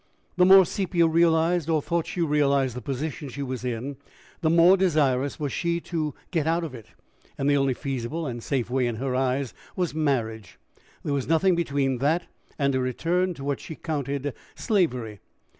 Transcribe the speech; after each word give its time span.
The 0.35 0.47
more 0.47 0.65
Sepia 0.65 1.05
realized, 1.05 1.69
or 1.69 1.79
thought 1.79 2.07
she 2.07 2.21
realized, 2.21 2.75
the 2.75 2.81
position 2.81 3.29
she 3.29 3.43
was 3.43 3.63
in, 3.63 3.97
the 4.41 4.49
more 4.49 4.75
desirous 4.75 5.39
was 5.39 5.53
she 5.53 5.79
to 5.81 6.15
get 6.31 6.47
out 6.47 6.63
of 6.63 6.73
it, 6.73 6.87
and 7.37 7.47
the 7.47 7.55
only 7.55 7.75
feasible 7.75 8.25
and 8.25 8.41
safe 8.41 8.71
way, 8.71 8.87
in 8.87 8.95
her 8.95 9.15
eyes, 9.15 9.53
was 9.75 9.93
marriage: 9.93 10.57
there 11.03 11.13
was 11.13 11.27
nothing 11.29 11.53
between 11.53 11.99
that 11.99 12.23
and 12.57 12.73
a 12.73 12.79
return 12.79 13.35
to 13.35 13.43
what 13.43 13.59
she 13.59 13.75
counted 13.75 14.33
slavery. 14.55 15.19